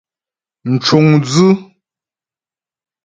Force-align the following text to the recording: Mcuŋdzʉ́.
Mcuŋdzʉ́. 0.71 1.51